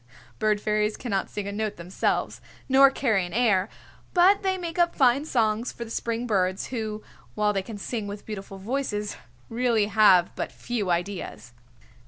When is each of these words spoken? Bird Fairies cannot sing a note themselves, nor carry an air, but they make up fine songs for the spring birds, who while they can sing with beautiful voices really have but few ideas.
Bird 0.39 0.59
Fairies 0.59 0.97
cannot 0.97 1.29
sing 1.29 1.47
a 1.47 1.51
note 1.51 1.75
themselves, 1.75 2.41
nor 2.67 2.89
carry 2.89 3.23
an 3.23 3.33
air, 3.33 3.69
but 4.15 4.41
they 4.41 4.57
make 4.57 4.79
up 4.79 4.95
fine 4.95 5.25
songs 5.25 5.71
for 5.71 5.85
the 5.85 5.91
spring 5.91 6.25
birds, 6.25 6.69
who 6.69 7.03
while 7.35 7.53
they 7.53 7.61
can 7.61 7.77
sing 7.77 8.07
with 8.07 8.25
beautiful 8.25 8.57
voices 8.57 9.15
really 9.47 9.85
have 9.85 10.35
but 10.35 10.51
few 10.51 10.89
ideas. 10.89 11.53